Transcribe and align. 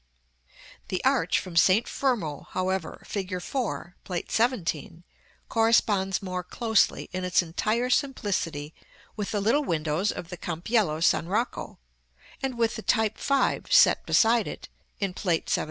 §XXXVII. 0.51 0.55
The 0.87 1.03
arch 1.05 1.37
from 1.37 1.55
St. 1.55 1.87
Fermo, 1.87 2.47
however, 2.53 3.03
fig. 3.05 3.39
4, 3.39 3.95
Plate 4.03 4.31
XVII., 4.31 5.03
corresponds 5.47 6.23
more 6.23 6.43
closely, 6.43 7.07
in 7.13 7.23
its 7.23 7.43
entire 7.43 7.91
simplicity, 7.91 8.73
with 9.15 9.29
the 9.29 9.39
little 9.39 9.63
windows 9.63 10.11
from 10.11 10.23
the 10.23 10.37
Campiello 10.37 10.99
San 11.03 11.27
Rocco; 11.27 11.77
and 12.41 12.57
with 12.57 12.77
the 12.77 12.81
type 12.81 13.19
5 13.19 13.71
set 13.71 14.03
beside 14.07 14.47
it 14.47 14.69
in 14.99 15.13
Plate 15.13 15.47
XVII. 15.51 15.59